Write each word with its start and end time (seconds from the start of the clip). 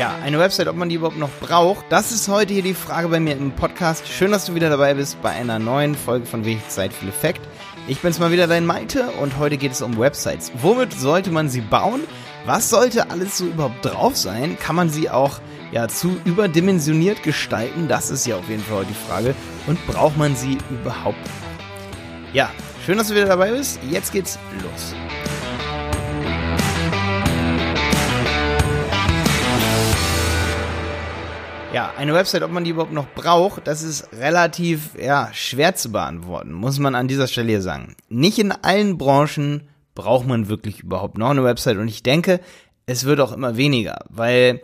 Ja, 0.00 0.14
eine 0.24 0.38
Website, 0.38 0.66
ob 0.66 0.76
man 0.76 0.88
die 0.88 0.94
überhaupt 0.94 1.18
noch 1.18 1.28
braucht, 1.42 1.84
das 1.90 2.10
ist 2.10 2.26
heute 2.26 2.54
hier 2.54 2.62
die 2.62 2.72
Frage 2.72 3.08
bei 3.08 3.20
mir 3.20 3.32
im 3.32 3.52
Podcast. 3.52 4.08
Schön, 4.08 4.30
dass 4.30 4.46
du 4.46 4.54
wieder 4.54 4.70
dabei 4.70 4.94
bist 4.94 5.20
bei 5.20 5.28
einer 5.28 5.58
neuen 5.58 5.94
Folge 5.94 6.24
von 6.24 6.46
Wenig 6.46 6.66
Zeit 6.68 6.94
viel 6.94 7.10
Effekt. 7.10 7.42
Ich 7.86 7.98
bin's 7.98 8.18
mal 8.18 8.32
wieder, 8.32 8.46
dein 8.46 8.64
Malte, 8.64 9.10
und 9.20 9.36
heute 9.36 9.58
geht 9.58 9.72
es 9.72 9.82
um 9.82 9.98
Websites. 9.98 10.52
Womit 10.54 10.94
sollte 10.94 11.30
man 11.30 11.50
sie 11.50 11.60
bauen? 11.60 12.00
Was 12.46 12.70
sollte 12.70 13.10
alles 13.10 13.36
so 13.36 13.44
überhaupt 13.44 13.84
drauf 13.84 14.16
sein? 14.16 14.56
Kann 14.58 14.74
man 14.74 14.88
sie 14.88 15.10
auch 15.10 15.38
ja 15.70 15.86
zu 15.86 16.16
überdimensioniert 16.24 17.22
gestalten? 17.22 17.86
Das 17.86 18.10
ist 18.10 18.26
ja 18.26 18.36
auf 18.36 18.48
jeden 18.48 18.64
Fall 18.64 18.86
die 18.86 19.06
Frage. 19.06 19.34
Und 19.66 19.86
braucht 19.86 20.16
man 20.16 20.34
sie 20.34 20.56
überhaupt? 20.70 21.28
Ja, 22.32 22.48
schön, 22.86 22.96
dass 22.96 23.08
du 23.08 23.14
wieder 23.16 23.26
dabei 23.26 23.50
bist. 23.50 23.78
Jetzt 23.90 24.12
geht's 24.12 24.38
los. 24.62 24.94
Ja, 31.72 31.92
eine 31.96 32.14
Website, 32.14 32.42
ob 32.42 32.50
man 32.50 32.64
die 32.64 32.70
überhaupt 32.70 32.92
noch 32.92 33.06
braucht, 33.14 33.68
das 33.68 33.82
ist 33.84 34.12
relativ 34.12 35.00
ja, 35.00 35.28
schwer 35.32 35.76
zu 35.76 35.92
beantworten, 35.92 36.52
muss 36.52 36.80
man 36.80 36.96
an 36.96 37.06
dieser 37.06 37.28
Stelle 37.28 37.50
hier 37.50 37.62
sagen. 37.62 37.94
Nicht 38.08 38.40
in 38.40 38.50
allen 38.50 38.98
Branchen 38.98 39.68
braucht 39.94 40.26
man 40.26 40.48
wirklich 40.48 40.80
überhaupt 40.80 41.16
noch 41.16 41.30
eine 41.30 41.44
Website 41.44 41.76
und 41.76 41.86
ich 41.86 42.02
denke, 42.02 42.40
es 42.86 43.04
wird 43.04 43.20
auch 43.20 43.30
immer 43.30 43.56
weniger, 43.56 44.04
weil 44.08 44.62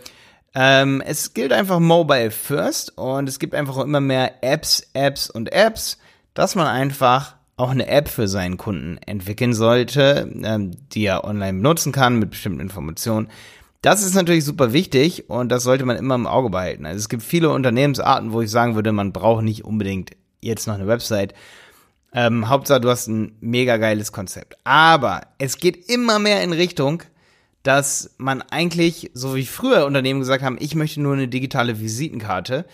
ähm, 0.53 1.01
es 1.01 1.33
gilt 1.33 1.53
einfach 1.53 1.79
Mobile 1.79 2.33
First 2.33 2.99
und 2.99 3.29
es 3.29 3.39
gibt 3.39 3.55
einfach 3.55 3.77
auch 3.77 3.85
immer 3.85 4.01
mehr 4.01 4.43
Apps, 4.43 4.91
Apps 4.93 5.31
und 5.31 5.53
Apps, 5.53 5.99
dass 6.35 6.57
man 6.57 6.67
einfach 6.67 7.37
auch 7.57 7.71
eine 7.71 7.87
App 7.87 8.09
für 8.09 8.27
seinen 8.27 8.57
Kunden 8.57 8.99
entwickeln 8.99 9.55
sollte, 9.55 10.29
ähm, 10.43 10.73
die 10.93 11.07
er 11.07 11.23
online 11.23 11.59
benutzen 11.59 11.93
kann 11.93 12.19
mit 12.19 12.31
bestimmten 12.31 12.61
Informationen. 12.61 13.29
Das 13.83 14.03
ist 14.03 14.15
natürlich 14.15 14.45
super 14.45 14.73
wichtig 14.73 15.29
und 15.31 15.51
das 15.51 15.63
sollte 15.63 15.85
man 15.85 15.97
immer 15.97 16.15
im 16.15 16.27
Auge 16.27 16.51
behalten. 16.51 16.87
Also 16.87 16.99
es 16.99 17.09
gibt 17.09 17.23
viele 17.23 17.51
Unternehmensarten, 17.51 18.33
wo 18.33 18.41
ich 18.41 18.51
sagen 18.51 18.75
würde, 18.75 18.93
man 18.93 19.13
braucht 19.13 19.45
nicht 19.45 19.65
unbedingt 19.65 20.13
jetzt 20.41 20.67
noch 20.67 20.75
eine 20.75 20.87
Website. 20.87 21.35
Ähm, 22.13 22.49
Hauptsache, 22.49 22.81
du 22.81 22.89
hast 22.89 23.09
ein 23.09 23.37
mega 23.41 23.77
geiles 23.77 24.13
Konzept. 24.13 24.57
Aber 24.65 25.23
es 25.39 25.59
geht 25.59 25.91
immer 25.91 26.19
mehr 26.19 26.43
in 26.43 26.53
Richtung, 26.53 27.03
dass 27.63 28.15
man 28.17 28.43
eigentlich, 28.43 29.11
so 29.13 29.35
wie 29.35 29.45
früher 29.45 29.87
Unternehmen 29.87 30.21
gesagt 30.21 30.43
haben, 30.43 30.57
ich 30.61 30.75
möchte 30.75 31.01
nur 31.01 31.15
eine 31.15 31.29
digitale 31.29 31.81
Visitenkarte, 31.81 32.65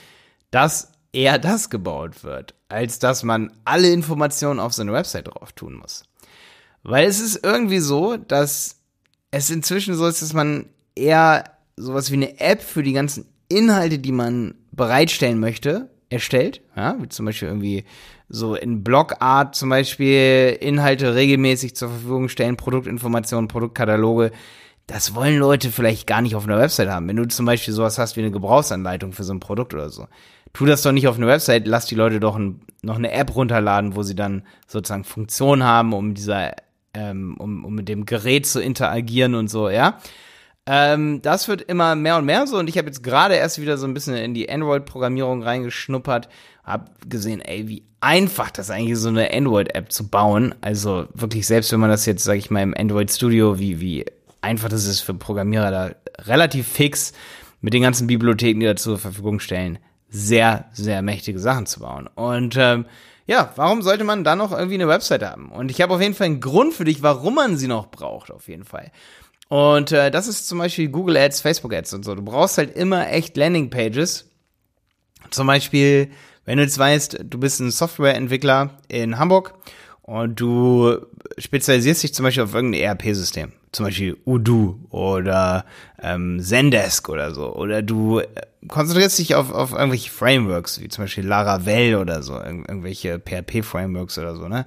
dass 0.50 0.92
eher 1.12 1.38
das 1.38 1.70
gebaut 1.70 2.24
wird, 2.24 2.54
als 2.68 2.98
dass 2.98 3.22
man 3.22 3.52
alle 3.64 3.90
Informationen 3.90 4.60
auf 4.60 4.72
seine 4.72 4.92
Website 4.92 5.28
drauf 5.28 5.52
tun 5.52 5.74
muss. 5.74 6.04
Weil 6.82 7.06
es 7.06 7.20
ist 7.20 7.44
irgendwie 7.44 7.78
so, 7.78 8.16
dass 8.16 8.76
es 9.30 9.50
inzwischen 9.50 9.94
so 9.94 10.06
ist, 10.06 10.20
dass 10.20 10.32
man 10.32 10.66
eher 10.94 11.44
sowas 11.76 12.10
wie 12.10 12.16
eine 12.16 12.40
App 12.40 12.62
für 12.62 12.82
die 12.82 12.92
ganzen 12.92 13.26
Inhalte, 13.48 13.98
die 13.98 14.12
man 14.12 14.54
bereitstellen 14.72 15.40
möchte, 15.40 15.90
erstellt. 16.08 16.60
Ja, 16.76 16.96
wie 17.00 17.08
zum 17.08 17.26
Beispiel 17.26 17.48
irgendwie 17.48 17.84
so 18.28 18.54
in 18.54 18.82
Blogart 18.82 19.54
zum 19.54 19.68
Beispiel 19.68 20.56
Inhalte 20.60 21.14
regelmäßig 21.14 21.76
zur 21.76 21.90
Verfügung 21.90 22.28
stellen, 22.28 22.56
Produktinformationen, 22.56 23.48
Produktkataloge. 23.48 24.32
Das 24.86 25.14
wollen 25.14 25.38
Leute 25.38 25.70
vielleicht 25.70 26.06
gar 26.06 26.22
nicht 26.22 26.34
auf 26.34 26.44
einer 26.44 26.58
Website 26.58 26.88
haben. 26.88 27.08
Wenn 27.08 27.16
du 27.16 27.28
zum 27.28 27.46
Beispiel 27.46 27.74
sowas 27.74 27.98
hast 27.98 28.16
wie 28.16 28.20
eine 28.20 28.30
Gebrauchsanleitung 28.30 29.12
für 29.12 29.24
so 29.24 29.32
ein 29.32 29.40
Produkt 29.40 29.74
oder 29.74 29.90
so. 29.90 30.06
Tu 30.54 30.66
das 30.66 30.82
doch 30.82 30.92
nicht 30.92 31.08
auf 31.08 31.16
einer 31.16 31.26
Website, 31.26 31.66
lass 31.66 31.86
die 31.86 31.94
Leute 31.94 32.20
doch 32.20 32.36
ein, 32.36 32.60
noch 32.82 32.96
eine 32.96 33.12
App 33.12 33.34
runterladen, 33.34 33.96
wo 33.96 34.02
sie 34.02 34.16
dann 34.16 34.42
sozusagen 34.66 35.04
Funktionen 35.04 35.64
haben, 35.64 35.92
um 35.92 36.14
dieser, 36.14 36.52
ähm, 36.94 37.36
um, 37.38 37.64
um 37.64 37.74
mit 37.74 37.88
dem 37.88 38.06
Gerät 38.06 38.46
zu 38.46 38.60
interagieren 38.60 39.34
und 39.34 39.48
so, 39.48 39.70
ja. 39.70 39.98
Ähm, 40.66 41.22
das 41.22 41.48
wird 41.48 41.62
immer 41.62 41.96
mehr 41.96 42.16
und 42.16 42.24
mehr 42.24 42.46
so 42.46 42.56
und 42.56 42.68
ich 42.68 42.78
habe 42.78 42.86
jetzt 42.86 43.02
gerade 43.02 43.34
erst 43.34 43.60
wieder 43.60 43.76
so 43.78 43.86
ein 43.86 43.94
bisschen 43.94 44.14
in 44.14 44.32
die 44.32 44.48
Android-Programmierung 44.48 45.42
reingeschnuppert, 45.42 46.28
hab 46.62 47.10
gesehen, 47.10 47.40
ey, 47.40 47.66
wie 47.66 47.84
einfach 48.00 48.50
das 48.50 48.70
eigentlich 48.70 48.98
so 48.98 49.08
eine 49.08 49.32
Android-App 49.32 49.90
zu 49.90 50.08
bauen. 50.08 50.54
Also 50.60 51.06
wirklich, 51.14 51.46
selbst 51.46 51.72
wenn 51.72 51.80
man 51.80 51.90
das 51.90 52.06
jetzt, 52.06 52.22
sage 52.22 52.38
ich 52.38 52.50
mal, 52.50 52.62
im 52.62 52.74
Android 52.76 53.10
Studio, 53.10 53.58
wie, 53.58 53.80
wie 53.80 54.04
einfach 54.40 54.68
das 54.68 54.86
ist 54.86 55.00
für 55.00 55.14
Programmierer 55.14 55.70
da 55.70 55.90
relativ 56.24 56.68
fix 56.68 57.12
mit 57.60 57.74
den 57.74 57.82
ganzen 57.82 58.06
Bibliotheken, 58.06 58.60
die 58.60 58.66
da 58.66 58.76
zur 58.76 58.98
Verfügung 58.98 59.40
stellen, 59.40 59.78
sehr, 60.08 60.66
sehr 60.72 61.02
mächtige 61.02 61.38
Sachen 61.38 61.66
zu 61.66 61.80
bauen. 61.80 62.08
Und 62.14 62.56
ähm, 62.58 62.86
ja, 63.26 63.52
warum 63.56 63.82
sollte 63.82 64.04
man 64.04 64.24
dann 64.24 64.38
noch 64.38 64.52
irgendwie 64.52 64.74
eine 64.74 64.88
Website 64.88 65.22
haben? 65.22 65.50
Und 65.50 65.70
ich 65.70 65.80
habe 65.80 65.94
auf 65.94 66.00
jeden 66.00 66.14
Fall 66.14 66.26
einen 66.26 66.40
Grund 66.40 66.74
für 66.74 66.84
dich, 66.84 67.02
warum 67.02 67.36
man 67.36 67.56
sie 67.56 67.68
noch 67.68 67.86
braucht, 67.86 68.30
auf 68.30 68.48
jeden 68.48 68.64
Fall. 68.64 68.90
Und 69.52 69.92
äh, 69.92 70.10
das 70.10 70.28
ist 70.28 70.48
zum 70.48 70.56
Beispiel 70.60 70.88
Google 70.88 71.18
Ads, 71.18 71.42
Facebook 71.42 71.74
Ads 71.74 71.92
und 71.92 72.06
so. 72.06 72.14
Du 72.14 72.22
brauchst 72.22 72.56
halt 72.56 72.74
immer 72.74 73.10
echt 73.10 73.36
Landing-Pages. 73.36 74.24
Zum 75.28 75.46
Beispiel, 75.46 76.08
wenn 76.46 76.56
du 76.56 76.62
jetzt 76.62 76.78
weißt, 76.78 77.18
du 77.22 77.38
bist 77.38 77.60
ein 77.60 77.70
Softwareentwickler 77.70 78.70
in 78.88 79.18
Hamburg 79.18 79.52
und 80.00 80.40
du 80.40 80.96
spezialisierst 81.36 82.02
dich 82.02 82.14
zum 82.14 82.24
Beispiel 82.24 82.44
auf 82.44 82.54
irgendein 82.54 82.80
ERP-System, 82.80 83.52
zum 83.72 83.84
Beispiel 83.84 84.16
Udo 84.24 84.78
oder 84.88 85.66
ähm, 86.02 86.40
Zendesk 86.40 87.10
oder 87.10 87.34
so, 87.34 87.54
oder 87.54 87.82
du 87.82 88.20
äh, 88.20 88.28
konzentrierst 88.68 89.18
dich 89.18 89.34
auf, 89.34 89.52
auf 89.52 89.72
irgendwelche 89.72 90.10
Frameworks, 90.10 90.80
wie 90.80 90.88
zum 90.88 91.04
Beispiel 91.04 91.26
Laravel 91.26 91.96
oder 91.96 92.22
so, 92.22 92.40
irgendwelche 92.40 93.18
PHP-Frameworks 93.18 94.16
oder 94.16 94.34
so, 94.34 94.48
ne? 94.48 94.64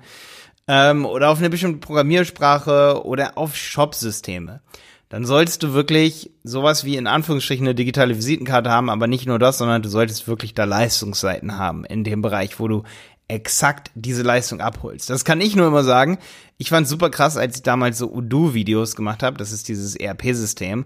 Ähm, 0.67 1.05
oder 1.05 1.29
auf 1.29 1.39
eine 1.39 1.49
bestimmte 1.49 1.79
Programmiersprache 1.79 3.05
oder 3.05 3.37
auf 3.37 3.55
Shop-Systeme, 3.55 4.61
dann 5.09 5.25
solltest 5.25 5.63
du 5.63 5.73
wirklich 5.73 6.31
sowas 6.43 6.83
wie 6.83 6.97
in 6.97 7.07
Anführungsstrichen 7.07 7.65
eine 7.65 7.75
digitale 7.75 8.17
Visitenkarte 8.17 8.71
haben, 8.71 8.89
aber 8.89 9.07
nicht 9.07 9.27
nur 9.27 9.39
das, 9.39 9.59
sondern 9.59 9.81
du 9.81 9.89
solltest 9.89 10.27
wirklich 10.27 10.53
da 10.53 10.63
Leistungsseiten 10.63 11.57
haben 11.57 11.85
in 11.85 12.03
dem 12.03 12.21
Bereich, 12.21 12.59
wo 12.59 12.67
du 12.67 12.83
exakt 13.27 13.91
diese 13.95 14.23
Leistung 14.23 14.61
abholst. 14.61 15.09
Das 15.09 15.25
kann 15.25 15.41
ich 15.41 15.55
nur 15.55 15.67
immer 15.67 15.83
sagen. 15.83 16.19
Ich 16.57 16.69
fand 16.69 16.87
super 16.87 17.09
krass, 17.09 17.37
als 17.37 17.57
ich 17.57 17.63
damals 17.63 17.97
so 17.97 18.11
Udo-Videos 18.11 18.95
gemacht 18.95 19.23
habe. 19.23 19.37
Das 19.37 19.51
ist 19.51 19.67
dieses 19.67 19.95
ERP-System. 19.95 20.85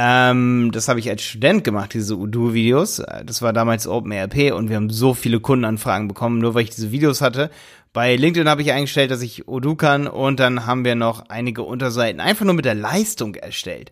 Ähm, 0.00 0.70
das 0.72 0.86
habe 0.86 1.00
ich 1.00 1.10
als 1.10 1.22
Student 1.22 1.64
gemacht, 1.64 1.92
diese 1.92 2.16
Udo-Videos. 2.16 3.02
Das 3.26 3.42
war 3.42 3.52
damals 3.52 3.88
OpenERP 3.88 4.52
und 4.54 4.68
wir 4.68 4.76
haben 4.76 4.90
so 4.90 5.12
viele 5.12 5.40
Kundenanfragen 5.40 6.06
bekommen, 6.06 6.38
nur 6.38 6.54
weil 6.54 6.62
ich 6.62 6.70
diese 6.70 6.92
Videos 6.92 7.20
hatte. 7.20 7.50
Bei 7.92 8.14
LinkedIn 8.14 8.48
habe 8.48 8.62
ich 8.62 8.70
eingestellt, 8.70 9.10
dass 9.10 9.22
ich 9.22 9.48
Odoo 9.48 9.74
kann 9.74 10.06
und 10.06 10.38
dann 10.38 10.66
haben 10.66 10.84
wir 10.84 10.94
noch 10.94 11.28
einige 11.30 11.64
Unterseiten 11.64 12.20
einfach 12.20 12.44
nur 12.44 12.54
mit 12.54 12.64
der 12.64 12.76
Leistung 12.76 13.34
erstellt. 13.34 13.90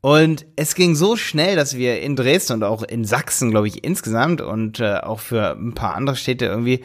Und 0.00 0.46
es 0.56 0.74
ging 0.74 0.96
so 0.96 1.14
schnell, 1.14 1.54
dass 1.54 1.76
wir 1.76 2.00
in 2.00 2.16
Dresden 2.16 2.54
und 2.54 2.64
auch 2.64 2.82
in 2.82 3.04
Sachsen, 3.04 3.52
glaube 3.52 3.68
ich, 3.68 3.84
insgesamt 3.84 4.40
und 4.40 4.80
äh, 4.80 4.96
auch 4.96 5.20
für 5.20 5.52
ein 5.52 5.74
paar 5.74 5.94
andere 5.94 6.16
Städte 6.16 6.46
irgendwie 6.46 6.82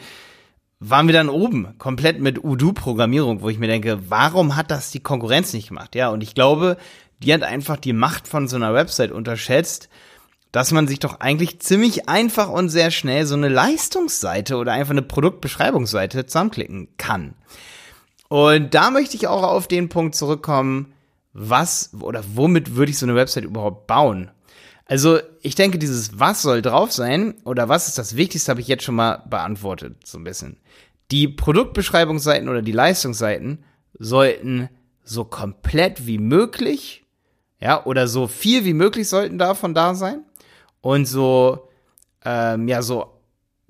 waren 0.81 1.08
wir 1.08 1.14
dann 1.14 1.30
oben, 1.30 1.78
komplett 1.78 2.19
mit 2.19 2.44
Udo-Programmierung, 2.44 3.42
wo 3.42 3.47
ich 3.47 3.59
mir 3.59 3.68
denke, 3.68 4.00
warum 4.09 4.58
hat 4.58 4.69
das 4.69 4.92
die 4.92 5.00
Konkurrenz 5.00 5.53
nicht 5.53 5.69
gemacht? 5.69 5.96
Ja, 5.96 6.09
und 6.09 6.22
ich 6.22 6.36
glaube, 6.36 6.75
die 7.24 7.34
hat 7.34 7.44
einfach 7.44 7.78
die 7.78 7.94
Macht 7.94 8.28
von 8.28 8.50
so 8.50 8.58
einer 8.58 8.74
Website 8.74 9.12
unterschätzt 9.12 9.88
dass 10.52 10.72
man 10.72 10.88
sich 10.88 11.00
doch 11.00 11.19
eigentlich 11.19 11.59
ziemlich 11.59 12.09
einfach 12.09 12.50
und 12.50 12.69
sehr 12.69 12.92
schnell 12.92 13.25
so 13.25 13.36
eine 13.36 13.47
Leistungsseite 13.47 14.58
oder 14.58 14.74
einfach 14.74 14.92
eine 14.92 15.02
Produktbeschreibungsseite 15.02 16.25
zusammenklicken 16.25 16.90
kann. 16.98 17.36
Und 18.28 18.74
da 18.74 18.92
möchte 18.92 19.16
ich 19.16 19.28
auch 19.28 19.44
auf 19.44 19.68
den 19.68 19.90
Punkt 19.90 20.16
zurückkommen, 20.16 20.94
was 21.34 21.92
oder 22.00 22.24
womit 22.34 22.75
würde 22.75 22.92
ich 22.92 22.98
so 22.98 23.06
eine 23.06 23.16
Website 23.16 23.46
überhaupt 23.46 23.88
bauen? 23.88 24.31
Also 24.91 25.19
ich 25.41 25.56
denke, 25.56 25.79
dieses 25.79 26.19
was 26.19 26.41
soll 26.41 26.62
drauf 26.62 26.91
sein 26.91 27.35
oder 27.46 27.69
was 27.69 27.88
ist 27.88 27.97
das 27.97 28.18
Wichtigste, 28.18 28.52
habe 28.52 28.59
ich 28.59 28.68
jetzt 28.68 28.84
schon 28.84 28.96
mal 28.96 29.24
beantwortet, 29.29 30.06
so 30.06 30.18
ein 30.18 30.25
bisschen. 30.25 30.57
Die 31.12 31.29
Produktbeschreibungsseiten 31.29 32.50
oder 32.50 32.62
die 32.62 32.74
Leistungsseiten 32.74 33.63
sollten 33.97 34.68
so 35.06 35.24
komplett 35.24 36.07
wie 36.07 36.18
möglich, 36.18 37.06
ja, 37.62 37.85
oder 37.85 38.09
so 38.09 38.28
viel 38.28 38.66
wie 38.66 38.74
möglich 38.74 39.07
sollten 39.07 39.38
davon 39.38 39.74
da 39.74 39.95
sein 39.95 40.25
und 40.81 41.06
so, 41.06 41.69
ähm, 42.25 42.68
ja, 42.68 42.81
so, 42.81 43.13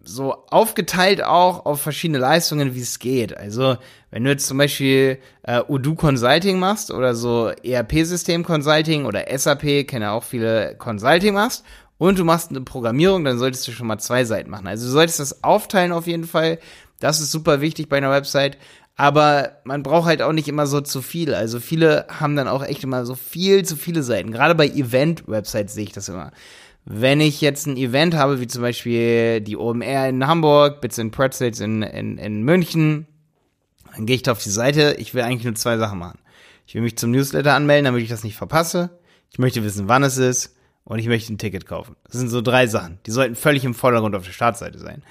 so 0.03 0.45
aufgeteilt 0.49 1.23
auch 1.23 1.65
auf 1.65 1.81
verschiedene 1.81 2.17
Leistungen, 2.17 2.73
wie 2.75 2.81
es 2.81 2.99
geht. 2.99 3.37
Also, 3.37 3.77
wenn 4.09 4.23
du 4.23 4.31
jetzt 4.31 4.47
zum 4.47 4.57
Beispiel 4.57 5.19
äh, 5.43 5.61
Udo 5.67 5.95
Consulting 5.95 6.59
machst 6.59 6.91
oder 6.91 7.15
so 7.15 7.49
ERP-System 7.63 8.43
Consulting 8.43 9.05
oder 9.05 9.25
SAP, 9.37 9.87
kenne 9.87 10.11
auch 10.11 10.23
viele 10.23 10.75
Consulting 10.75 11.33
machst 11.33 11.63
und 11.97 12.17
du 12.17 12.25
machst 12.25 12.49
eine 12.49 12.61
Programmierung, 12.61 13.23
dann 13.23 13.37
solltest 13.37 13.67
du 13.67 13.71
schon 13.71 13.87
mal 13.87 13.99
zwei 13.99 14.25
Seiten 14.25 14.49
machen. 14.49 14.67
Also 14.67 14.87
du 14.87 14.91
solltest 14.91 15.19
das 15.19 15.43
aufteilen 15.43 15.91
auf 15.91 16.07
jeden 16.07 16.25
Fall. 16.25 16.57
Das 16.99 17.19
ist 17.19 17.31
super 17.31 17.61
wichtig 17.61 17.89
bei 17.89 17.97
einer 17.97 18.11
Website. 18.11 18.57
Aber 18.95 19.57
man 19.63 19.83
braucht 19.83 20.07
halt 20.07 20.21
auch 20.21 20.33
nicht 20.33 20.47
immer 20.47 20.67
so 20.67 20.81
zu 20.81 21.01
viel. 21.01 21.33
Also 21.33 21.59
viele 21.59 22.05
haben 22.07 22.35
dann 22.35 22.47
auch 22.47 22.63
echt 22.63 22.83
immer 22.83 23.05
so 23.05 23.15
viel 23.15 23.65
zu 23.65 23.75
viele 23.75 24.03
Seiten. 24.03 24.31
Gerade 24.31 24.53
bei 24.53 24.67
Event-Websites 24.67 25.73
sehe 25.73 25.85
ich 25.85 25.93
das 25.93 26.09
immer. 26.09 26.31
Wenn 26.85 27.21
ich 27.21 27.41
jetzt 27.41 27.67
ein 27.67 27.77
Event 27.77 28.15
habe, 28.15 28.39
wie 28.39 28.47
zum 28.47 28.61
Beispiel 28.61 29.41
die 29.41 29.55
OMR 29.55 30.09
in 30.09 30.25
Hamburg, 30.25 30.81
Bits 30.81 30.99
and 30.99 31.11
Pretzels 31.11 31.59
in, 31.59 31.83
in, 31.83 32.17
in 32.17 32.43
München, 32.43 33.05
dann 33.93 34.05
gehe 34.05 34.15
ich 34.15 34.23
da 34.23 34.31
auf 34.31 34.41
die 34.41 34.49
Seite. 34.49 34.95
Ich 34.97 35.13
will 35.13 35.21
eigentlich 35.21 35.43
nur 35.43 35.55
zwei 35.55 35.77
Sachen 35.77 35.99
machen. 35.99 36.19
Ich 36.65 36.73
will 36.73 36.81
mich 36.81 36.97
zum 36.97 37.11
Newsletter 37.11 37.53
anmelden, 37.53 37.85
damit 37.85 38.01
ich 38.01 38.09
das 38.09 38.23
nicht 38.23 38.35
verpasse. 38.35 38.89
Ich 39.29 39.39
möchte 39.39 39.63
wissen, 39.63 39.87
wann 39.87 40.03
es 40.03 40.17
ist 40.17 40.55
und 40.83 40.99
ich 40.99 41.07
möchte 41.07 41.31
ein 41.31 41.37
Ticket 41.37 41.65
kaufen. 41.65 41.95
Das 42.05 42.15
sind 42.15 42.29
so 42.29 42.41
drei 42.41 42.67
Sachen. 42.67 42.99
Die 43.05 43.11
sollten 43.11 43.35
völlig 43.35 43.63
im 43.63 43.73
Vordergrund 43.73 44.15
auf 44.15 44.25
der 44.25 44.31
Startseite 44.31 44.79
sein. 44.79 45.03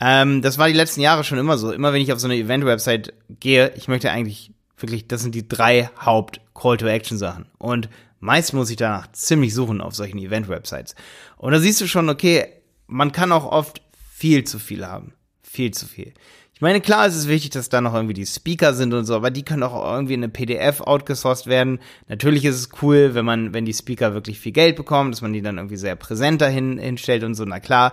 Ähm, 0.00 0.42
das 0.42 0.58
war 0.58 0.68
die 0.68 0.74
letzten 0.74 1.00
Jahre 1.00 1.24
schon 1.24 1.38
immer 1.38 1.58
so. 1.58 1.72
Immer 1.72 1.92
wenn 1.92 2.02
ich 2.02 2.12
auf 2.12 2.20
so 2.20 2.28
eine 2.28 2.36
Event-Website 2.36 3.14
gehe, 3.40 3.72
ich 3.76 3.88
möchte 3.88 4.10
eigentlich 4.10 4.52
wirklich, 4.76 5.08
das 5.08 5.22
sind 5.22 5.34
die 5.34 5.48
drei 5.48 5.90
Haupt-Call-to-Action-Sachen. 6.04 7.46
Und 7.58 7.88
meist 8.20 8.52
muss 8.52 8.70
ich 8.70 8.76
danach 8.76 9.12
ziemlich 9.12 9.54
suchen 9.54 9.80
auf 9.80 9.94
solchen 9.94 10.18
Event-Websites. 10.18 10.94
Und 11.36 11.52
da 11.52 11.60
siehst 11.60 11.80
du 11.80 11.86
schon, 11.86 12.08
okay, 12.08 12.46
man 12.86 13.12
kann 13.12 13.32
auch 13.32 13.44
oft 13.44 13.82
viel 14.12 14.44
zu 14.44 14.58
viel 14.58 14.86
haben. 14.86 15.14
Viel 15.42 15.72
zu 15.72 15.86
viel. 15.86 16.12
Ich 16.58 16.60
meine, 16.60 16.80
klar, 16.80 17.06
es 17.06 17.14
ist 17.14 17.28
wichtig, 17.28 17.50
dass 17.50 17.68
da 17.68 17.80
noch 17.80 17.94
irgendwie 17.94 18.14
die 18.14 18.26
Speaker 18.26 18.74
sind 18.74 18.92
und 18.92 19.04
so, 19.04 19.14
aber 19.14 19.30
die 19.30 19.44
können 19.44 19.62
auch 19.62 19.94
irgendwie 19.94 20.14
in 20.14 20.24
eine 20.24 20.28
PDF 20.28 20.80
outgesourced 20.80 21.46
werden. 21.46 21.78
Natürlich 22.08 22.44
ist 22.44 22.56
es 22.56 22.68
cool, 22.82 23.14
wenn 23.14 23.24
man, 23.24 23.54
wenn 23.54 23.64
die 23.64 23.72
Speaker 23.72 24.12
wirklich 24.12 24.40
viel 24.40 24.50
Geld 24.50 24.74
bekommen, 24.74 25.12
dass 25.12 25.22
man 25.22 25.32
die 25.32 25.40
dann 25.40 25.58
irgendwie 25.58 25.76
sehr 25.76 25.94
präsent 25.94 26.40
dahin 26.40 26.78
hinstellt 26.78 27.22
und 27.22 27.36
so, 27.36 27.44
na 27.44 27.60
klar. 27.60 27.92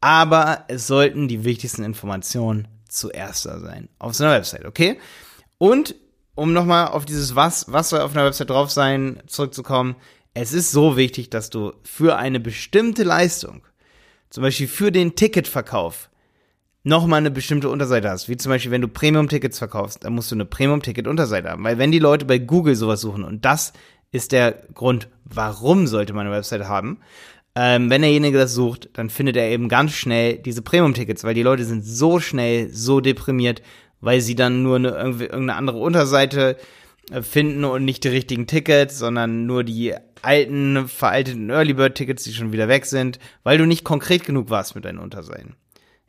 Aber 0.00 0.64
es 0.68 0.86
sollten 0.86 1.26
die 1.26 1.42
wichtigsten 1.42 1.82
Informationen 1.82 2.68
zuerst 2.88 3.46
da 3.46 3.58
sein. 3.58 3.88
Auf 3.98 4.14
so 4.14 4.22
einer 4.22 4.34
Website, 4.34 4.64
okay? 4.64 4.98
Und 5.58 5.96
um 6.34 6.52
nochmal 6.52 6.88
auf 6.88 7.04
dieses 7.04 7.36
was, 7.36 7.72
was 7.72 7.90
soll 7.90 8.00
auf 8.00 8.14
einer 8.14 8.24
Website 8.24 8.50
drauf 8.50 8.70
sein, 8.70 9.22
zurückzukommen. 9.26 9.96
Es 10.34 10.52
ist 10.52 10.72
so 10.72 10.96
wichtig, 10.96 11.30
dass 11.30 11.50
du 11.50 11.72
für 11.82 12.16
eine 12.16 12.40
bestimmte 12.40 13.04
Leistung, 13.04 13.62
zum 14.30 14.42
Beispiel 14.42 14.68
für 14.68 14.90
den 14.90 15.14
Ticketverkauf, 15.14 16.10
nochmal 16.82 17.18
eine 17.18 17.30
bestimmte 17.30 17.70
Unterseite 17.70 18.10
hast. 18.10 18.28
Wie 18.28 18.36
zum 18.36 18.50
Beispiel, 18.50 18.70
wenn 18.70 18.82
du 18.82 18.88
Premium-Tickets 18.88 19.58
verkaufst, 19.58 20.04
dann 20.04 20.14
musst 20.14 20.30
du 20.30 20.34
eine 20.34 20.44
Premium-Ticket-Unterseite 20.44 21.50
haben. 21.50 21.64
Weil 21.64 21.78
wenn 21.78 21.92
die 21.92 21.98
Leute 21.98 22.26
bei 22.26 22.38
Google 22.38 22.76
sowas 22.76 23.00
suchen, 23.00 23.24
und 23.24 23.44
das 23.44 23.72
ist 24.12 24.32
der 24.32 24.52
Grund, 24.74 25.08
warum 25.24 25.86
sollte 25.86 26.12
man 26.12 26.26
eine 26.26 26.36
Website 26.36 26.64
haben, 26.64 27.00
ähm, 27.56 27.88
wenn 27.88 28.02
derjenige 28.02 28.36
das 28.36 28.52
sucht, 28.52 28.90
dann 28.94 29.10
findet 29.10 29.36
er 29.36 29.48
eben 29.48 29.68
ganz 29.68 29.92
schnell 29.92 30.38
diese 30.38 30.62
Premium-Tickets, 30.62 31.24
weil 31.24 31.34
die 31.34 31.42
Leute 31.42 31.64
sind 31.64 31.84
so 31.84 32.18
schnell, 32.18 32.68
so 32.72 33.00
deprimiert, 33.00 33.62
weil 34.04 34.20
sie 34.20 34.34
dann 34.34 34.62
nur 34.62 34.76
eine, 34.76 34.90
irgendeine 34.90 35.56
andere 35.56 35.78
Unterseite 35.78 36.56
äh, 37.10 37.22
finden 37.22 37.64
und 37.64 37.84
nicht 37.84 38.04
die 38.04 38.08
richtigen 38.08 38.46
Tickets, 38.46 38.98
sondern 38.98 39.46
nur 39.46 39.64
die 39.64 39.94
alten, 40.22 40.88
veralteten 40.88 41.50
Early 41.50 41.74
Bird 41.74 41.94
Tickets, 41.96 42.24
die 42.24 42.32
schon 42.32 42.52
wieder 42.52 42.68
weg 42.68 42.86
sind, 42.86 43.18
weil 43.42 43.58
du 43.58 43.66
nicht 43.66 43.84
konkret 43.84 44.24
genug 44.24 44.50
warst 44.50 44.74
mit 44.74 44.84
deinen 44.84 44.98
Unterseiten. 44.98 45.56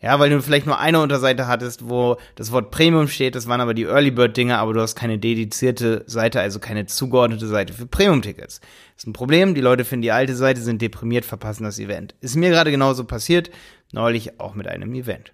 Ja, 0.02 0.20
weil 0.20 0.30
du 0.30 0.42
vielleicht 0.42 0.68
nur 0.68 0.78
eine 0.78 1.02
Unterseite 1.02 1.48
hattest, 1.48 1.90
wo 1.90 2.18
das 2.36 2.52
Wort 2.52 2.70
Premium 2.70 3.08
steht, 3.08 3.34
das 3.34 3.48
waren 3.48 3.62
aber 3.62 3.74
die 3.74 3.86
Early 3.86 4.12
Bird 4.12 4.38
Dinge, 4.38 4.58
aber 4.58 4.74
du 4.74 4.82
hast 4.82 4.96
keine 4.96 5.18
dedizierte 5.18 6.04
Seite, 6.06 6.42
also 6.42 6.60
keine 6.60 6.86
zugeordnete 6.86 7.48
Seite 7.48 7.74
für 7.74 7.88
Premium 7.88 8.22
Tickets. 8.22 8.62
Ist 8.96 9.08
ein 9.08 9.14
Problem, 9.14 9.56
die 9.56 9.62
Leute 9.62 9.84
finden 9.84 10.04
die 10.04 10.12
alte 10.12 10.36
Seite, 10.36 10.62
sind 10.62 10.82
deprimiert, 10.82 11.26
verpassen 11.26 11.64
das 11.64 11.80
Event. 11.80 12.14
Ist 12.22 12.36
mir 12.36 12.50
gerade 12.50 12.72
genauso 12.72 13.06
passiert, 13.06 13.50
neulich 13.94 14.40
auch 14.40 14.54
mit 14.54 14.68
einem 14.68 14.94
Event. 14.94 15.32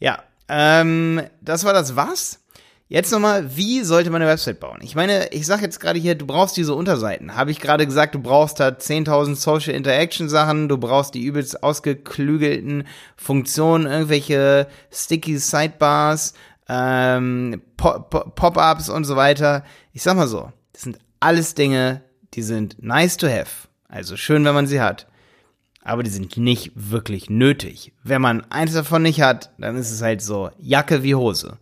Ja, 0.00 0.22
ähm, 0.48 1.22
das 1.40 1.64
war 1.64 1.72
das 1.72 1.96
was? 1.96 2.40
Jetzt 2.86 3.10
nochmal, 3.12 3.56
wie 3.56 3.82
sollte 3.82 4.10
man 4.10 4.20
eine 4.20 4.30
Website 4.30 4.60
bauen? 4.60 4.80
Ich 4.82 4.94
meine, 4.94 5.28
ich 5.32 5.46
sag 5.46 5.62
jetzt 5.62 5.80
gerade 5.80 5.98
hier, 5.98 6.14
du 6.14 6.26
brauchst 6.26 6.56
diese 6.56 6.74
Unterseiten. 6.74 7.34
Habe 7.34 7.50
ich 7.50 7.58
gerade 7.58 7.86
gesagt, 7.86 8.14
du 8.14 8.20
brauchst 8.20 8.60
da 8.60 8.68
10.000 8.68 9.36
Social 9.36 9.74
Interaction 9.74 10.28
Sachen, 10.28 10.68
du 10.68 10.76
brauchst 10.76 11.14
die 11.14 11.24
übelst 11.24 11.62
ausgeklügelten 11.62 12.86
Funktionen, 13.16 13.86
irgendwelche 13.86 14.68
sticky 14.92 15.38
Sidebars, 15.38 16.34
ähm, 16.68 17.62
Pop-ups 17.76 18.90
und 18.90 19.04
so 19.04 19.16
weiter. 19.16 19.64
Ich 19.92 20.02
sag 20.02 20.16
mal 20.16 20.28
so, 20.28 20.52
das 20.72 20.82
sind 20.82 20.98
alles 21.20 21.54
Dinge, 21.54 22.02
die 22.34 22.42
sind 22.42 22.82
nice 22.82 23.16
to 23.16 23.26
have. 23.28 23.68
Also 23.88 24.16
schön, 24.16 24.44
wenn 24.44 24.54
man 24.54 24.66
sie 24.66 24.80
hat. 24.80 25.06
Aber 25.84 26.02
die 26.02 26.10
sind 26.10 26.36
nicht 26.38 26.72
wirklich 26.74 27.28
nötig. 27.28 27.92
Wenn 28.02 28.22
man 28.22 28.40
eins 28.50 28.72
davon 28.72 29.02
nicht 29.02 29.20
hat, 29.20 29.50
dann 29.58 29.76
ist 29.76 29.90
es 29.90 30.00
halt 30.00 30.22
so 30.22 30.50
Jacke 30.58 31.02
wie 31.02 31.14
Hose. 31.14 31.58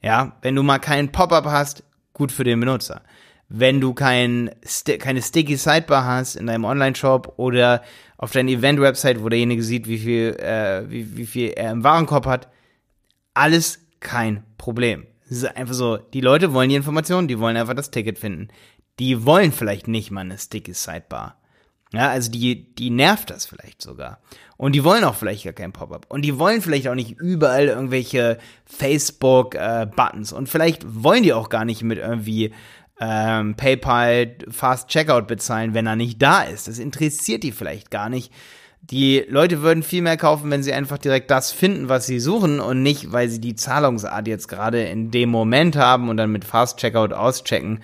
Ja, 0.00 0.36
wenn 0.42 0.54
du 0.54 0.62
mal 0.62 0.78
keinen 0.78 1.10
Pop-up 1.10 1.46
hast, 1.46 1.82
gut 2.12 2.30
für 2.30 2.44
den 2.44 2.60
Benutzer. 2.60 3.02
Wenn 3.48 3.80
du 3.80 3.92
kein, 3.92 4.50
keine 5.00 5.20
sticky 5.20 5.56
Sidebar 5.56 6.04
hast 6.04 6.36
in 6.36 6.46
deinem 6.46 6.64
Online-Shop 6.64 7.34
oder 7.36 7.82
auf 8.16 8.30
deiner 8.30 8.52
Event-Website, 8.52 9.22
wo 9.22 9.28
derjenige 9.28 9.62
sieht, 9.62 9.88
wie 9.88 9.98
viel, 9.98 10.36
äh, 10.38 10.88
wie, 10.88 11.16
wie 11.16 11.26
viel 11.26 11.48
er 11.50 11.72
im 11.72 11.82
Warenkorb 11.82 12.26
hat, 12.26 12.48
alles 13.34 13.80
kein 13.98 14.44
Problem. 14.56 15.06
Es 15.24 15.38
ist 15.38 15.56
einfach 15.56 15.74
so, 15.74 15.96
die 15.96 16.20
Leute 16.20 16.52
wollen 16.52 16.68
die 16.68 16.76
Informationen, 16.76 17.26
die 17.26 17.40
wollen 17.40 17.56
einfach 17.56 17.74
das 17.74 17.90
Ticket 17.90 18.18
finden. 18.18 18.48
Die 19.00 19.26
wollen 19.26 19.50
vielleicht 19.50 19.88
nicht 19.88 20.12
mal 20.12 20.20
eine 20.20 20.38
sticky 20.38 20.74
Sidebar. 20.74 21.38
Ja, 21.92 22.08
also 22.08 22.30
die, 22.30 22.74
die 22.74 22.90
nervt 22.90 23.30
das 23.30 23.46
vielleicht 23.46 23.80
sogar. 23.80 24.20
Und 24.56 24.72
die 24.72 24.84
wollen 24.84 25.04
auch 25.04 25.14
vielleicht 25.14 25.44
gar 25.44 25.52
kein 25.52 25.72
Pop-up. 25.72 26.06
Und 26.08 26.22
die 26.22 26.38
wollen 26.38 26.60
vielleicht 26.60 26.88
auch 26.88 26.94
nicht 26.94 27.18
überall 27.18 27.66
irgendwelche 27.66 28.38
Facebook-Buttons. 28.66 30.32
Äh, 30.32 30.34
und 30.34 30.48
vielleicht 30.48 30.84
wollen 30.86 31.22
die 31.22 31.32
auch 31.32 31.48
gar 31.48 31.64
nicht 31.64 31.82
mit 31.82 31.98
irgendwie 31.98 32.52
ähm, 33.00 33.54
PayPal 33.56 34.36
Fast 34.50 34.88
Checkout 34.88 35.26
bezahlen, 35.26 35.74
wenn 35.74 35.86
er 35.86 35.96
nicht 35.96 36.20
da 36.22 36.42
ist. 36.42 36.68
Das 36.68 36.78
interessiert 36.78 37.42
die 37.42 37.52
vielleicht 37.52 37.90
gar 37.90 38.08
nicht. 38.08 38.32
Die 38.80 39.24
Leute 39.28 39.62
würden 39.62 39.82
viel 39.82 40.02
mehr 40.02 40.18
kaufen, 40.18 40.50
wenn 40.50 40.62
sie 40.62 40.72
einfach 40.72 40.98
direkt 40.98 41.30
das 41.30 41.52
finden, 41.52 41.88
was 41.88 42.06
sie 42.06 42.20
suchen 42.20 42.60
und 42.60 42.82
nicht, 42.82 43.12
weil 43.12 43.30
sie 43.30 43.40
die 43.40 43.54
Zahlungsart 43.54 44.28
jetzt 44.28 44.46
gerade 44.46 44.82
in 44.82 45.10
dem 45.10 45.30
Moment 45.30 45.76
haben 45.76 46.10
und 46.10 46.18
dann 46.18 46.30
mit 46.30 46.44
Fast 46.44 46.78
Checkout 46.78 47.14
auschecken, 47.14 47.82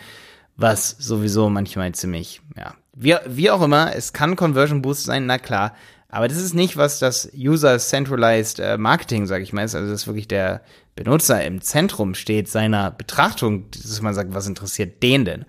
was 0.56 0.90
sowieso 0.90 1.48
manchmal 1.48 1.92
ziemlich, 1.92 2.42
ja, 2.54 2.74
wie, 2.92 3.16
wie 3.26 3.50
auch 3.50 3.62
immer, 3.62 3.94
es 3.94 4.12
kann 4.12 4.36
Conversion 4.36 4.82
Boost 4.82 5.04
sein, 5.04 5.26
na 5.26 5.38
klar. 5.38 5.74
Aber 6.08 6.26
das 6.26 6.38
ist 6.38 6.54
nicht, 6.54 6.76
was 6.76 6.98
das 6.98 7.30
User-Centralized 7.36 8.58
äh, 8.58 8.76
Marketing, 8.76 9.26
sage 9.26 9.44
ich 9.44 9.52
mal, 9.52 9.64
ist. 9.64 9.76
Also, 9.76 9.90
dass 9.90 10.08
wirklich 10.08 10.26
der 10.26 10.62
Benutzer 10.96 11.44
im 11.44 11.62
Zentrum 11.62 12.14
steht 12.14 12.48
seiner 12.48 12.90
Betrachtung, 12.90 13.70
dass 13.70 14.02
man 14.02 14.12
sagt, 14.12 14.34
was 14.34 14.48
interessiert 14.48 15.02
den 15.02 15.24
denn? 15.24 15.44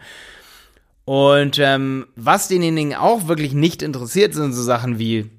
Und 1.03 1.57
ähm, 1.57 2.07
was 2.15 2.47
denjenigen 2.47 2.93
auch 2.93 3.27
wirklich 3.27 3.53
nicht 3.53 3.81
interessiert, 3.81 4.35
sind 4.35 4.53
so 4.53 4.61
Sachen 4.61 4.99
wie, 4.99 5.31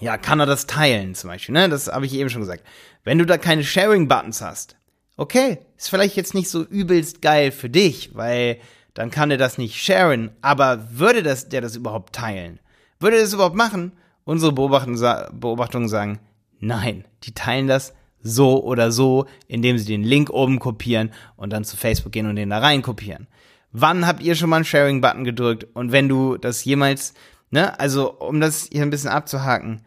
ja, 0.00 0.16
kann 0.16 0.40
er 0.40 0.46
das 0.46 0.66
teilen 0.66 1.14
zum 1.14 1.28
Beispiel, 1.28 1.52
ne? 1.52 1.68
Das 1.68 1.88
habe 1.88 2.06
ich 2.06 2.14
eben 2.14 2.30
schon 2.30 2.40
gesagt. 2.40 2.64
Wenn 3.04 3.18
du 3.18 3.26
da 3.26 3.36
keine 3.36 3.62
Sharing-Buttons 3.62 4.40
hast, 4.40 4.76
okay, 5.18 5.58
ist 5.76 5.90
vielleicht 5.90 6.16
jetzt 6.16 6.34
nicht 6.34 6.48
so 6.48 6.62
übelst 6.64 7.20
geil 7.20 7.52
für 7.52 7.68
dich, 7.68 8.14
weil 8.14 8.58
dann 9.00 9.10
kann 9.10 9.30
er 9.30 9.38
das 9.38 9.56
nicht 9.56 9.82
sharen. 9.82 10.28
Aber 10.42 10.98
würde 10.98 11.22
das, 11.22 11.48
der 11.48 11.62
das 11.62 11.74
überhaupt 11.74 12.14
teilen? 12.14 12.60
Würde 12.98 13.16
er 13.16 13.22
das 13.22 13.32
überhaupt 13.32 13.56
machen? 13.56 13.92
Unsere 14.24 14.52
Beobachtungen 14.52 15.88
sagen, 15.88 16.20
nein, 16.58 17.06
die 17.22 17.32
teilen 17.32 17.66
das 17.66 17.94
so 18.22 18.62
oder 18.62 18.92
so, 18.92 19.24
indem 19.48 19.78
sie 19.78 19.86
den 19.86 20.02
Link 20.02 20.28
oben 20.28 20.58
kopieren 20.58 21.12
und 21.36 21.50
dann 21.50 21.64
zu 21.64 21.78
Facebook 21.78 22.12
gehen 22.12 22.26
und 22.26 22.36
den 22.36 22.50
da 22.50 22.58
rein 22.58 22.82
kopieren. 22.82 23.26
Wann 23.72 24.06
habt 24.06 24.22
ihr 24.22 24.34
schon 24.34 24.50
mal 24.50 24.56
einen 24.56 24.66
Sharing-Button 24.66 25.24
gedrückt? 25.24 25.66
Und 25.72 25.92
wenn 25.92 26.10
du 26.10 26.36
das 26.36 26.62
jemals, 26.66 27.14
ne, 27.50 27.80
also 27.80 28.12
um 28.18 28.38
das 28.38 28.68
hier 28.70 28.82
ein 28.82 28.90
bisschen 28.90 29.08
abzuhaken, 29.08 29.80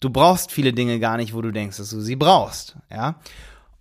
du 0.00 0.10
brauchst 0.10 0.50
viele 0.50 0.72
Dinge 0.72 0.98
gar 0.98 1.18
nicht, 1.18 1.34
wo 1.34 1.40
du 1.40 1.52
denkst, 1.52 1.76
dass 1.76 1.90
du 1.90 2.00
sie 2.00 2.16
brauchst, 2.16 2.74
ja. 2.90 3.20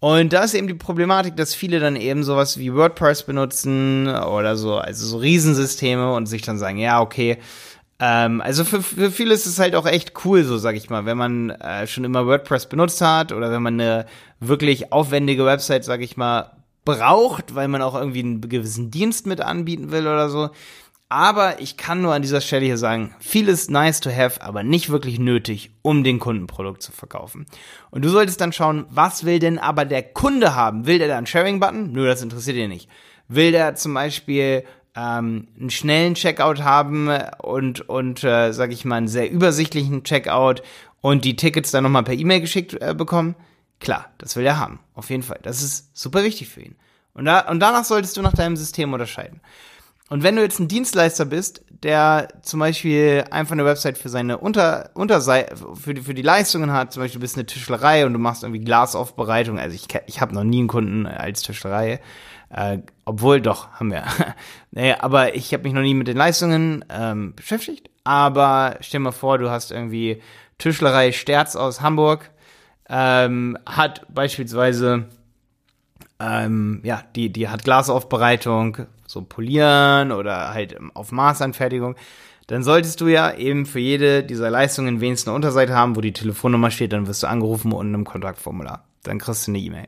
Und 0.04 0.34
da 0.34 0.44
ist 0.44 0.54
eben 0.54 0.68
die 0.68 0.74
Problematik, 0.74 1.38
dass 1.38 1.56
viele 1.56 1.80
dann 1.80 1.96
eben 1.96 2.26
sowas 2.26 2.60
wie 2.60 2.74
WordPress 2.74 3.24
benutzen 3.24 4.10
oder 4.10 4.58
so, 4.58 4.76
also 4.76 5.06
so 5.06 5.16
Riesensysteme 5.16 6.14
und 6.14 6.26
sich 6.26 6.42
dann 6.42 6.58
sagen, 6.58 6.78
ja, 6.78 7.00
okay, 7.00 7.38
ähm, 8.00 8.42
also 8.42 8.66
für, 8.66 8.84
für 8.84 9.12
viele 9.12 9.34
ist 9.34 9.46
es 9.46 9.60
halt 9.60 9.76
auch 9.76 9.86
echt 9.86 10.26
cool, 10.26 10.44
so 10.44 10.58
sag 10.58 10.76
ich 10.76 10.90
mal, 10.90 11.06
wenn 11.06 11.18
man 11.18 11.52
äh, 11.52 11.88
schon 11.88 12.04
immer 12.04 12.28
WordPress 12.28 12.66
benutzt 12.66 13.00
hat 13.00 13.32
oder 13.32 13.50
wenn 13.50 13.64
man 13.64 13.80
eine 13.80 14.06
wirklich 14.42 14.92
aufwendige 14.92 15.46
Website, 15.46 15.86
sag 15.86 16.02
ich 16.02 16.18
mal, 16.18 16.52
braucht, 16.84 17.56
weil 17.56 17.70
man 17.70 17.82
auch 17.82 17.96
irgendwie 17.96 18.24
einen 18.24 18.42
gewissen 18.42 18.92
Dienst 18.92 19.26
mit 19.26 19.40
anbieten 19.40 19.94
will 19.94 20.06
oder 20.06 20.30
so, 20.30 20.50
aber 21.10 21.62
ich 21.62 21.78
kann 21.78 22.02
nur 22.02 22.14
an 22.14 22.22
dieser 22.22 22.42
Stelle 22.42 22.66
hier 22.66 22.78
sagen, 22.78 23.14
vieles 23.20 23.70
nice 23.70 24.00
to 24.00 24.10
have, 24.10 24.42
aber 24.42 24.64
nicht 24.64 24.90
wirklich 24.90 25.20
nötig, 25.20 25.72
um 25.82 26.04
den 26.04 26.20
Kundenprodukt 26.20 26.82
zu 26.82 26.92
verkaufen. 26.92 27.46
Und 27.92 28.04
du 28.04 28.10
solltest 28.10 28.42
dann 28.42 28.54
schauen, 28.54 28.86
was 28.90 29.24
will 29.24 29.40
denn 29.40 29.60
aber 29.60 29.86
der 29.86 30.02
Kunde 30.02 30.56
haben? 30.56 30.88
Will 30.88 31.00
der 31.00 31.08
da 31.08 31.18
einen 31.18 31.28
Sharing-Button? 31.28 31.92
Nö, 31.92 32.08
das 32.08 32.22
interessiert 32.22 32.58
ihn 32.58 32.70
nicht. 32.70 32.90
Will 33.28 33.52
der 33.52 33.76
zum 33.76 33.94
Beispiel 33.94 34.64
ähm, 34.96 35.48
einen 35.60 35.70
schnellen 35.70 36.16
Checkout 36.16 36.62
haben 36.64 37.10
und, 37.40 37.88
und 37.88 38.24
äh, 38.24 38.52
sag 38.52 38.72
ich 38.72 38.86
mal, 38.86 38.96
einen 38.96 39.08
sehr 39.08 39.30
übersichtlichen 39.30 40.04
Checkout 40.04 40.64
und 41.02 41.26
die 41.26 41.36
Tickets 41.36 41.72
dann 41.72 41.84
nochmal 41.84 42.04
per 42.04 42.14
E-Mail 42.14 42.42
geschickt 42.42 42.80
äh, 42.82 42.94
bekommen? 42.96 43.36
Klar, 43.80 44.12
das 44.18 44.36
will 44.36 44.46
er 44.46 44.60
haben. 44.60 44.80
Auf 44.94 45.10
jeden 45.10 45.24
Fall. 45.24 45.40
Das 45.44 45.62
ist 45.62 45.96
super 45.96 46.24
wichtig 46.24 46.50
für 46.50 46.62
ihn. 46.62 46.76
Und, 47.14 47.26
da, 47.26 47.42
und 47.50 47.60
danach 47.60 47.84
solltest 47.84 48.18
du 48.18 48.22
nach 48.22 48.34
deinem 48.34 48.56
System 48.56 48.94
unterscheiden. 48.94 49.42
Und 50.14 50.22
wenn 50.22 50.36
du 50.36 50.44
jetzt 50.44 50.60
ein 50.60 50.68
Dienstleister 50.68 51.26
bist, 51.26 51.66
der 51.72 52.28
zum 52.44 52.60
Beispiel 52.60 53.24
einfach 53.32 53.54
eine 53.54 53.66
Website 53.66 53.98
für 53.98 54.10
seine 54.10 54.38
Unter 54.38 54.92
Unterseite, 54.94 55.56
für 55.74 55.96
die, 55.96 56.02
für 56.02 56.14
die 56.14 56.22
Leistungen 56.22 56.72
hat, 56.72 56.94
zum 56.94 57.02
Beispiel 57.02 57.18
du 57.18 57.24
bist 57.24 57.36
eine 57.36 57.48
Tischlerei 57.48 58.06
und 58.06 58.14
du 58.14 58.20
machst 58.20 58.44
irgendwie 58.44 58.64
Glasaufbereitung, 58.64 59.58
also 59.58 59.74
ich, 59.74 59.88
ich 60.06 60.22
habe 60.22 60.36
noch 60.36 60.44
nie 60.44 60.60
einen 60.60 60.68
Kunden 60.68 61.08
als 61.08 61.42
Tischlerei, 61.42 62.00
äh, 62.52 62.78
obwohl 63.06 63.42
doch, 63.42 63.72
haben 63.72 63.90
wir. 63.90 64.04
naja, 64.72 64.98
aber 65.00 65.34
ich 65.34 65.52
habe 65.52 65.64
mich 65.64 65.74
noch 65.74 65.82
nie 65.82 65.96
mit 65.96 66.08
den 66.08 66.18
Leistungen 66.18 66.86
ähm, 66.92 67.34
beschäftigt. 67.34 67.90
aber 68.04 68.78
stell 68.82 69.00
mal 69.00 69.14
vor, 69.14 69.40
du 69.40 69.50
hast 69.50 69.72
irgendwie 69.72 70.22
Tischlerei 70.60 71.12
Sterz 71.12 71.56
aus 71.56 71.82
Hamburg, 71.82 72.30
ähm, 72.88 73.58
hat 73.66 74.06
beispielsweise, 74.14 75.08
ähm, 76.20 76.82
ja, 76.84 77.02
die, 77.16 77.34
die 77.34 77.50
hat 77.50 77.64
Glasaufbereitung, 77.64 78.86
so 79.14 79.22
polieren 79.22 80.12
oder 80.12 80.54
halt 80.54 80.78
auf 80.94 81.12
Maßanfertigung. 81.12 81.96
Dann 82.48 82.64
solltest 82.64 83.00
du 83.00 83.08
ja 83.08 83.34
eben 83.34 83.66
für 83.66 83.80
jede 83.80 84.24
dieser 84.24 84.50
Leistungen 84.50 85.00
wenigstens 85.00 85.30
eine 85.30 85.36
Unterseite 85.36 85.76
haben, 85.76 85.96
wo 85.96 86.02
die 86.02 86.12
Telefonnummer 86.12 86.72
steht, 86.72 86.92
dann 86.92 87.08
wirst 87.08 87.24
du 87.24 87.28
angerufen 87.28 87.72
und 87.72 87.88
einem 87.88 88.04
Kontaktformular. 88.04 88.86
Dann 89.04 89.20
kriegst 89.20 89.48
du 89.48 89.52
eine 89.52 89.60
E-Mail. 89.60 89.88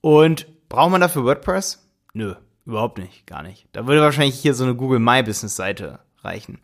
Und 0.00 0.46
braucht 0.68 0.90
man 0.90 1.00
dafür 1.00 1.24
WordPress? 1.24 1.86
Nö, 2.14 2.34
überhaupt 2.64 2.98
nicht, 2.98 3.26
gar 3.26 3.42
nicht. 3.42 3.66
Da 3.72 3.86
würde 3.86 4.00
wahrscheinlich 4.00 4.38
hier 4.38 4.54
so 4.54 4.64
eine 4.64 4.74
Google 4.74 4.98
My 4.98 5.22
Business 5.22 5.56
Seite 5.56 5.98
reichen. 6.24 6.58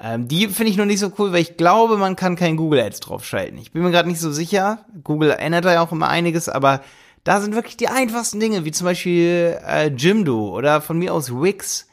Ähm, 0.00 0.28
die 0.28 0.48
finde 0.48 0.70
ich 0.70 0.76
nur 0.76 0.86
nicht 0.86 1.00
so 1.00 1.12
cool, 1.18 1.32
weil 1.32 1.40
ich 1.40 1.56
glaube, 1.56 1.96
man 1.96 2.16
kann 2.16 2.36
kein 2.36 2.56
Google 2.56 2.80
Ads 2.80 3.00
draufschalten. 3.00 3.58
Ich 3.58 3.72
bin 3.72 3.82
mir 3.82 3.90
gerade 3.90 4.08
nicht 4.08 4.20
so 4.20 4.30
sicher. 4.30 4.84
Google 5.02 5.30
ändert 5.30 5.64
da 5.64 5.72
ja 5.72 5.82
auch 5.82 5.92
immer 5.92 6.08
einiges, 6.08 6.48
aber 6.48 6.82
da 7.24 7.40
sind 7.40 7.54
wirklich 7.54 7.76
die 7.76 7.88
einfachsten 7.88 8.40
Dinge, 8.40 8.64
wie 8.64 8.72
zum 8.72 8.86
Beispiel 8.86 9.58
äh, 9.66 9.88
Jimdo 9.88 10.56
oder 10.56 10.80
von 10.80 10.98
mir 10.98 11.12
aus 11.12 11.30
Wix. 11.30 11.86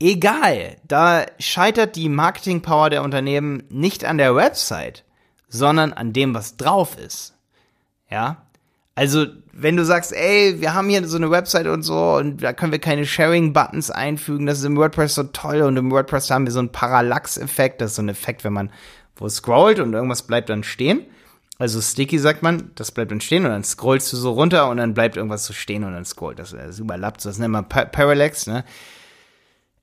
Egal, 0.00 0.76
da 0.86 1.26
scheitert 1.38 1.96
die 1.96 2.08
Marketing 2.08 2.62
Power 2.62 2.90
der 2.90 3.02
Unternehmen 3.02 3.64
nicht 3.68 4.04
an 4.04 4.18
der 4.18 4.36
Website, 4.36 5.04
sondern 5.48 5.92
an 5.92 6.12
dem, 6.12 6.34
was 6.34 6.56
drauf 6.56 6.96
ist. 6.98 7.34
Ja, 8.10 8.48
also, 8.98 9.26
wenn 9.52 9.76
du 9.76 9.84
sagst, 9.84 10.12
ey, 10.12 10.60
wir 10.60 10.74
haben 10.74 10.88
hier 10.88 11.06
so 11.06 11.18
eine 11.18 11.30
Website 11.30 11.68
und 11.68 11.82
so 11.82 12.16
und 12.16 12.42
da 12.42 12.52
können 12.52 12.72
wir 12.72 12.80
keine 12.80 13.06
Sharing-Buttons 13.06 13.92
einfügen, 13.92 14.44
das 14.44 14.58
ist 14.58 14.64
im 14.64 14.76
WordPress 14.76 15.14
so 15.14 15.22
toll 15.22 15.62
und 15.62 15.76
im 15.76 15.92
WordPress 15.92 16.28
haben 16.32 16.46
wir 16.46 16.52
so 16.52 16.58
einen 16.58 16.72
Parallax-Effekt, 16.72 17.80
das 17.80 17.92
ist 17.92 17.96
so 17.96 18.02
ein 18.02 18.08
Effekt, 18.08 18.42
wenn 18.42 18.52
man 18.52 18.72
wo 19.14 19.28
scrollt 19.28 19.78
und 19.78 19.92
irgendwas 19.92 20.24
bleibt 20.24 20.48
dann 20.48 20.64
stehen. 20.64 21.06
Also 21.58 21.80
sticky 21.80 22.18
sagt 22.20 22.42
man, 22.42 22.70
das 22.76 22.92
bleibt 22.92 23.10
dann 23.10 23.20
stehen 23.20 23.44
und 23.44 23.50
dann 23.50 23.64
scrollst 23.64 24.12
du 24.12 24.16
so 24.16 24.32
runter 24.32 24.68
und 24.68 24.76
dann 24.76 24.94
bleibt 24.94 25.16
irgendwas 25.16 25.44
so 25.44 25.52
stehen 25.52 25.82
und 25.82 25.92
dann 25.92 26.04
scrollt 26.04 26.38
das, 26.38 26.52
das 26.52 26.78
überlappt, 26.78 27.24
das 27.24 27.38
nennt 27.38 27.52
man 27.52 27.68
Parallax, 27.68 28.46
ne? 28.46 28.64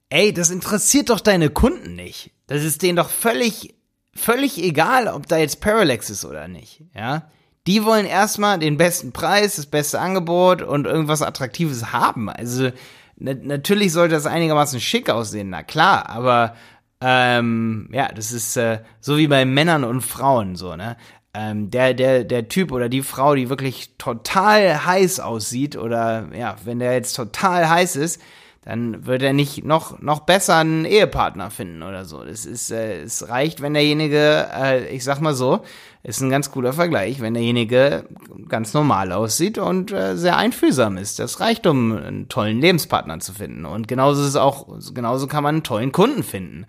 Ey, 0.10 0.34
das 0.34 0.52
interessiert 0.52 1.10
doch 1.10 1.20
deine 1.20 1.50
Kunden 1.50 1.96
nicht. 1.96 2.32
Das 2.48 2.64
ist 2.64 2.82
denen 2.82 2.96
doch 2.96 3.10
völlig, 3.10 3.76
völlig 4.14 4.64
egal, 4.64 5.10
ob 5.10 5.28
da 5.28 5.38
jetzt 5.38 5.60
Parallax 5.60 6.10
ist 6.10 6.24
oder 6.24 6.48
nicht, 6.48 6.84
ja? 6.96 7.30
Die 7.68 7.84
wollen 7.84 8.06
erstmal 8.06 8.60
den 8.60 8.78
besten 8.78 9.12
Preis, 9.12 9.58
das 9.58 9.66
beste 9.66 10.00
Angebot 10.00 10.62
und 10.62 10.86
irgendwas 10.86 11.24
Attraktives 11.24 11.92
haben. 11.92 12.30
Also 12.30 12.72
na 13.18 13.34
natürlich 13.34 13.92
sollte 13.92 14.16
das 14.16 14.28
einigermaßen 14.28 14.80
schick 14.80 15.10
aussehen, 15.10 15.50
na 15.50 15.64
klar, 15.64 16.10
aber 16.10 16.56
ähm, 17.02 17.90
ja, 17.92 18.10
das 18.14 18.32
ist 18.32 18.56
äh, 18.56 18.80
so 19.00 19.18
wie 19.18 19.28
bei 19.28 19.46
Männern 19.46 19.84
und 19.84 20.02
Frauen 20.02 20.56
so, 20.56 20.76
ne? 20.76 20.96
Ähm, 21.38 21.70
der, 21.70 21.94
der, 21.94 22.24
der 22.24 22.48
Typ 22.48 22.72
oder 22.72 22.88
die 22.88 23.02
Frau, 23.02 23.36
die 23.36 23.50
wirklich 23.50 23.98
total 23.98 24.86
heiß 24.86 25.20
aussieht, 25.20 25.76
oder 25.76 26.30
ja, 26.34 26.56
wenn 26.64 26.80
der 26.80 26.94
jetzt 26.94 27.14
total 27.14 27.70
heiß 27.70 27.98
ist, 27.98 28.22
dann 28.64 29.06
wird 29.06 29.22
er 29.22 29.34
nicht 29.34 29.64
noch, 29.64 30.00
noch 30.02 30.22
besser 30.22 30.56
einen 30.56 30.86
Ehepartner 30.86 31.52
finden 31.52 31.84
oder 31.84 32.04
so. 32.06 32.24
Das 32.24 32.46
ist, 32.46 32.72
äh, 32.72 33.04
es 33.04 33.30
reicht, 33.30 33.62
wenn 33.62 33.76
derjenige, 33.76 34.48
äh, 34.56 34.88
ich 34.96 35.04
sag 35.04 35.20
mal 35.20 35.36
so, 35.36 35.62
ist 36.02 36.22
ein 36.22 36.32
ganz 36.32 36.52
cooler 36.52 36.74
Vergleich, 36.74 37.22
wenn 37.22 37.36
derjenige 37.36 38.08
ganz 38.48 38.74
normal 38.74 39.12
aussieht 39.12 39.58
und 39.58 39.92
äh, 39.92 40.16
sehr 40.18 40.38
einfühlsam 40.38 40.98
ist. 40.98 41.20
Das 41.20 41.40
reicht, 41.42 41.68
um 41.68 41.96
einen 41.96 42.30
tollen 42.30 42.60
Lebenspartner 42.60 43.20
zu 43.20 43.34
finden. 43.34 43.66
Und 43.66 43.88
genauso 43.88 44.22
ist 44.22 44.30
es 44.30 44.36
auch, 44.36 44.68
genauso 44.94 45.28
kann 45.28 45.44
man 45.44 45.56
einen 45.56 45.64
tollen 45.64 45.92
Kunden 45.92 46.24
finden. 46.24 46.66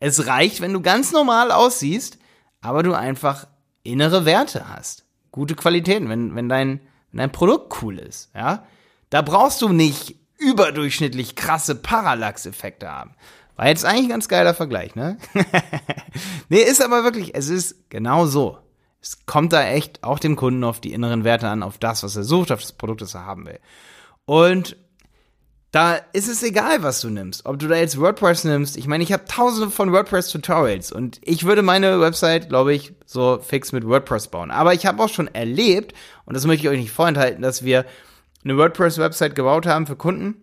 Es 0.00 0.26
reicht, 0.26 0.60
wenn 0.60 0.74
du 0.74 0.82
ganz 0.82 1.12
normal 1.12 1.50
aussiehst, 1.50 2.18
aber 2.60 2.82
du 2.82 2.92
einfach 2.92 3.46
innere 3.90 4.24
Werte 4.24 4.68
hast. 4.68 5.04
Gute 5.32 5.54
Qualitäten, 5.54 6.08
wenn, 6.08 6.34
wenn 6.34 6.48
dein, 6.48 6.80
wenn 7.10 7.18
dein 7.18 7.32
Produkt 7.32 7.82
cool 7.82 7.98
ist, 7.98 8.30
ja. 8.34 8.64
Da 9.10 9.22
brauchst 9.22 9.62
du 9.62 9.68
nicht 9.70 10.16
überdurchschnittlich 10.38 11.34
krasse 11.34 11.74
Parallax-Effekte 11.74 12.90
haben. 12.90 13.14
War 13.56 13.68
jetzt 13.68 13.84
eigentlich 13.84 14.04
ein 14.04 14.10
ganz 14.10 14.28
geiler 14.28 14.54
Vergleich, 14.54 14.94
ne? 14.94 15.18
nee, 16.48 16.60
ist 16.60 16.82
aber 16.82 17.02
wirklich, 17.02 17.34
es 17.34 17.48
ist 17.48 17.90
genau 17.90 18.26
so. 18.26 18.58
Es 19.00 19.26
kommt 19.26 19.52
da 19.52 19.64
echt 19.64 20.04
auch 20.04 20.18
dem 20.18 20.36
Kunden 20.36 20.64
auf 20.64 20.80
die 20.80 20.92
inneren 20.92 21.24
Werte 21.24 21.48
an, 21.48 21.62
auf 21.62 21.78
das, 21.78 22.02
was 22.02 22.14
er 22.16 22.24
sucht, 22.24 22.52
auf 22.52 22.60
das 22.60 22.72
Produkt, 22.72 23.00
das 23.00 23.14
er 23.14 23.26
haben 23.26 23.46
will. 23.46 23.58
Und 24.26 24.76
da 25.70 25.96
ist 26.12 26.28
es 26.28 26.42
egal, 26.42 26.82
was 26.82 27.00
du 27.00 27.10
nimmst. 27.10 27.44
Ob 27.44 27.58
du 27.58 27.68
da 27.68 27.76
jetzt 27.76 28.00
WordPress 28.00 28.44
nimmst. 28.44 28.76
Ich 28.76 28.86
meine, 28.86 29.04
ich 29.04 29.12
habe 29.12 29.26
tausende 29.26 29.70
von 29.70 29.92
WordPress-Tutorials 29.92 30.92
und 30.92 31.20
ich 31.22 31.44
würde 31.44 31.62
meine 31.62 32.00
Website, 32.00 32.48
glaube 32.48 32.72
ich, 32.72 32.94
so 33.04 33.38
fix 33.42 33.72
mit 33.72 33.86
WordPress 33.86 34.28
bauen. 34.28 34.50
Aber 34.50 34.72
ich 34.72 34.86
habe 34.86 35.02
auch 35.02 35.10
schon 35.10 35.28
erlebt, 35.28 35.92
und 36.24 36.34
das 36.34 36.46
möchte 36.46 36.66
ich 36.66 36.70
euch 36.70 36.80
nicht 36.80 36.92
vorenthalten, 36.92 37.42
dass 37.42 37.64
wir 37.64 37.84
eine 38.44 38.56
WordPress-Website 38.56 39.34
gebaut 39.34 39.66
haben 39.66 39.86
für 39.86 39.96
Kunden, 39.96 40.36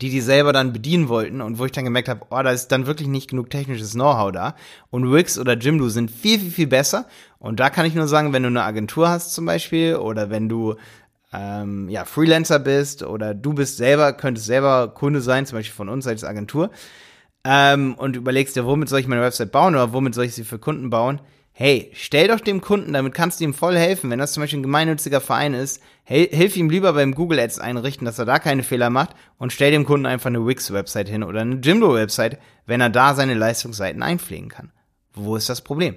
die 0.00 0.08
die 0.08 0.22
selber 0.22 0.54
dann 0.54 0.72
bedienen 0.72 1.08
wollten 1.08 1.42
und 1.42 1.58
wo 1.58 1.66
ich 1.66 1.72
dann 1.72 1.84
gemerkt 1.84 2.08
habe, 2.08 2.24
oh, 2.30 2.42
da 2.42 2.50
ist 2.50 2.68
dann 2.68 2.86
wirklich 2.86 3.08
nicht 3.08 3.28
genug 3.28 3.50
technisches 3.50 3.92
Know-how 3.92 4.32
da. 4.32 4.54
Und 4.88 5.12
Wix 5.12 5.38
oder 5.38 5.58
Jimdo 5.58 5.90
sind 5.90 6.10
viel, 6.10 6.38
viel, 6.38 6.50
viel 6.50 6.66
besser. 6.66 7.06
Und 7.38 7.60
da 7.60 7.68
kann 7.68 7.84
ich 7.84 7.94
nur 7.94 8.08
sagen, 8.08 8.32
wenn 8.32 8.42
du 8.42 8.48
eine 8.48 8.62
Agentur 8.62 9.08
hast 9.10 9.34
zum 9.34 9.44
Beispiel 9.44 9.96
oder 9.96 10.30
wenn 10.30 10.48
du 10.48 10.76
ähm, 11.32 11.88
ja, 11.88 12.04
Freelancer 12.04 12.58
bist 12.58 13.02
oder 13.02 13.34
du 13.34 13.52
bist 13.52 13.76
selber, 13.76 14.12
könntest 14.12 14.46
selber 14.46 14.88
Kunde 14.88 15.20
sein, 15.20 15.46
zum 15.46 15.58
Beispiel 15.58 15.74
von 15.74 15.88
uns 15.88 16.06
als 16.06 16.24
Agentur, 16.24 16.70
ähm, 17.44 17.94
und 17.94 18.16
überlegst 18.16 18.56
dir, 18.56 18.66
womit 18.66 18.88
soll 18.88 19.00
ich 19.00 19.06
meine 19.06 19.22
Website 19.22 19.52
bauen 19.52 19.74
oder 19.74 19.92
womit 19.92 20.14
soll 20.14 20.24
ich 20.24 20.34
sie 20.34 20.44
für 20.44 20.58
Kunden 20.58 20.90
bauen, 20.90 21.20
hey, 21.52 21.90
stell 21.94 22.28
doch 22.28 22.40
dem 22.40 22.60
Kunden, 22.60 22.92
damit 22.92 23.14
kannst 23.14 23.40
du 23.40 23.44
ihm 23.44 23.54
voll 23.54 23.76
helfen, 23.76 24.10
wenn 24.10 24.18
das 24.18 24.32
zum 24.32 24.42
Beispiel 24.42 24.60
ein 24.60 24.64
gemeinnütziger 24.64 25.20
Verein 25.20 25.54
ist, 25.54 25.82
hey, 26.04 26.26
hilf 26.26 26.56
ihm 26.56 26.70
lieber 26.70 26.92
beim 26.94 27.14
Google 27.14 27.38
Ads 27.38 27.58
einrichten, 27.58 28.04
dass 28.04 28.18
er 28.18 28.24
da 28.24 28.38
keine 28.38 28.62
Fehler 28.62 28.90
macht 28.90 29.10
und 29.38 29.52
stell 29.52 29.70
dem 29.70 29.84
Kunden 29.84 30.06
einfach 30.06 30.28
eine 30.28 30.46
Wix-Website 30.46 31.08
hin 31.08 31.22
oder 31.22 31.42
eine 31.42 31.56
Jimdo-Website, 31.56 32.38
wenn 32.66 32.80
er 32.80 32.90
da 32.90 33.14
seine 33.14 33.34
Leistungsseiten 33.34 34.02
einpflegen 34.02 34.48
kann. 34.48 34.72
Wo 35.12 35.36
ist 35.36 35.48
das 35.48 35.60
Problem? 35.60 35.96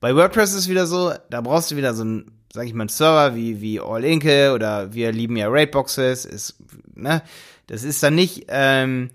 Bei 0.00 0.16
WordPress 0.16 0.50
ist 0.50 0.60
es 0.60 0.68
wieder 0.68 0.86
so, 0.86 1.12
da 1.30 1.40
brauchst 1.42 1.70
du 1.70 1.76
wieder 1.76 1.94
so 1.94 2.02
einen, 2.02 2.41
sag 2.52 2.66
ich 2.66 2.74
mal, 2.74 2.82
einen 2.82 2.88
Server 2.90 3.34
wie, 3.34 3.60
wie 3.62 3.80
All-Inke 3.80 4.52
oder 4.52 4.92
wir 4.92 5.10
lieben 5.10 5.36
ja 5.36 5.48
Rateboxes, 5.48 6.26
ist, 6.26 6.56
ne, 6.94 7.22
das 7.66 7.82
ist 7.82 8.02
dann 8.02 8.14
nicht, 8.14 8.46
ähm, 8.48 9.10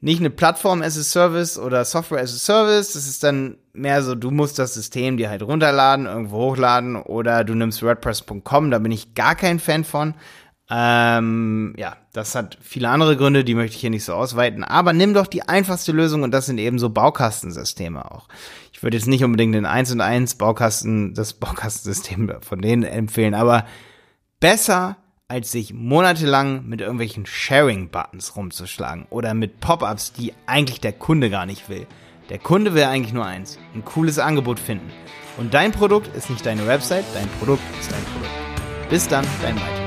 nicht 0.00 0.20
eine 0.20 0.30
Plattform 0.30 0.80
as 0.80 0.98
a 0.98 1.02
Service 1.02 1.58
oder 1.58 1.84
Software 1.84 2.22
as 2.22 2.34
a 2.34 2.38
Service. 2.38 2.92
Das 2.92 3.06
ist 3.06 3.22
dann 3.22 3.58
mehr 3.72 4.02
so, 4.02 4.14
du 4.14 4.30
musst 4.30 4.58
das 4.58 4.74
System 4.74 5.16
dir 5.16 5.28
halt 5.28 5.42
runterladen, 5.42 6.06
irgendwo 6.06 6.38
hochladen 6.38 6.96
oder 6.96 7.44
du 7.44 7.54
nimmst 7.54 7.82
WordPress.com, 7.82 8.70
da 8.70 8.78
bin 8.78 8.92
ich 8.92 9.14
gar 9.14 9.34
kein 9.34 9.58
Fan 9.58 9.84
von. 9.84 10.14
Ähm, 10.70 11.74
ja, 11.76 11.96
das 12.14 12.34
hat 12.34 12.56
viele 12.62 12.88
andere 12.88 13.18
Gründe, 13.18 13.44
die 13.44 13.54
möchte 13.54 13.74
ich 13.74 13.80
hier 13.82 13.90
nicht 13.90 14.04
so 14.04 14.14
ausweiten. 14.14 14.64
Aber 14.64 14.94
nimm 14.94 15.12
doch 15.12 15.26
die 15.26 15.42
einfachste 15.42 15.92
Lösung 15.92 16.22
und 16.22 16.30
das 16.30 16.46
sind 16.46 16.58
eben 16.58 16.78
so 16.78 16.88
Baukastensysteme 16.88 18.10
auch. 18.10 18.28
Ich 18.74 18.82
würde 18.82 18.96
jetzt 18.96 19.06
nicht 19.06 19.22
unbedingt 19.22 19.54
den 19.54 19.66
1 19.66 19.92
und 19.92 20.00
1 20.00 20.34
Baukasten, 20.34 21.14
das 21.14 21.32
Baukastensystem 21.32 22.34
von 22.40 22.60
denen 22.60 22.82
empfehlen, 22.82 23.32
aber 23.32 23.66
besser 24.40 24.96
als 25.28 25.52
sich 25.52 25.72
monatelang 25.72 26.66
mit 26.66 26.80
irgendwelchen 26.80 27.24
Sharing-Buttons 27.24 28.36
rumzuschlagen 28.36 29.06
oder 29.10 29.32
mit 29.32 29.60
Pop-ups, 29.60 30.12
die 30.12 30.34
eigentlich 30.46 30.80
der 30.80 30.92
Kunde 30.92 31.30
gar 31.30 31.46
nicht 31.46 31.68
will. 31.68 31.86
Der 32.30 32.38
Kunde 32.38 32.74
will 32.74 32.82
eigentlich 32.84 33.14
nur 33.14 33.24
eins, 33.24 33.58
ein 33.74 33.84
cooles 33.84 34.18
Angebot 34.18 34.58
finden. 34.58 34.90
Und 35.38 35.54
dein 35.54 35.70
Produkt 35.70 36.14
ist 36.14 36.28
nicht 36.28 36.44
deine 36.44 36.66
Website, 36.66 37.04
dein 37.14 37.28
Produkt 37.38 37.62
ist 37.80 37.92
dein 37.92 38.04
Produkt. 38.04 38.90
Bis 38.90 39.06
dann, 39.06 39.24
dein 39.40 39.54
Mike. 39.54 39.83